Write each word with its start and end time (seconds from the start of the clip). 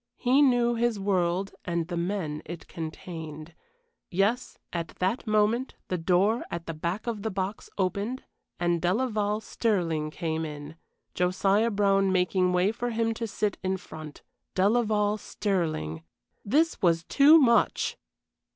He 0.17 0.41
knew 0.41 0.73
his 0.73 0.99
world 0.99 1.53
and 1.63 1.87
the 1.87 1.95
men 1.95 2.41
it 2.45 2.67
contained. 2.67 3.53
Yes, 4.09 4.57
at 4.73 4.87
that 4.97 5.27
moment 5.27 5.75
the 5.89 5.97
door 5.99 6.43
at 6.49 6.65
the 6.65 6.73
back 6.73 7.05
of 7.05 7.21
the 7.21 7.29
box 7.29 7.69
opened 7.77 8.23
and 8.59 8.81
Delaval 8.81 9.41
Stirling 9.41 10.09
came 10.09 10.43
in, 10.43 10.75
Josiah 11.13 11.69
Brown 11.69 12.11
making 12.11 12.51
way 12.51 12.71
for 12.71 12.89
him 12.89 13.13
to 13.13 13.27
sit 13.27 13.59
in 13.63 13.77
front. 13.77 14.23
Delaval 14.55 15.19
Stirling 15.19 16.01
this 16.43 16.81
was 16.81 17.03
too 17.03 17.37
much! 17.37 17.95